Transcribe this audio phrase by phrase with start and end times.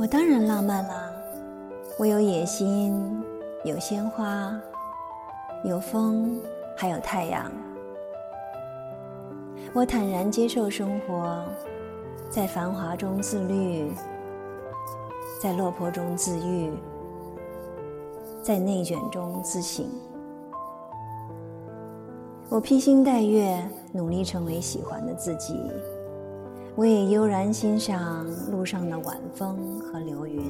[0.00, 1.12] 我当然浪漫啦，
[1.98, 3.22] 我有野心，
[3.64, 4.58] 有鲜花，
[5.62, 6.40] 有风，
[6.74, 7.52] 还有太阳。
[9.74, 11.44] 我坦然接受生活，
[12.30, 13.92] 在繁华中自律，
[15.38, 16.72] 在落魄中自愈，
[18.42, 19.84] 在内卷中自省。
[22.48, 23.62] 我披星戴月，
[23.92, 25.60] 努力成为喜欢的自己。
[26.80, 30.40] 我也悠然欣赏路上的晚风和流云。